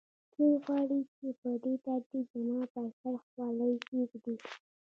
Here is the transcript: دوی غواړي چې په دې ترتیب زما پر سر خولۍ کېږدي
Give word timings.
دوی 0.33 0.53
غواړي 0.65 0.99
چې 1.15 1.27
په 1.41 1.49
دې 1.63 1.73
ترتیب 1.85 2.25
زما 2.35 2.61
پر 2.73 2.87
سر 2.99 3.15
خولۍ 3.25 3.73
کېږدي 3.87 4.35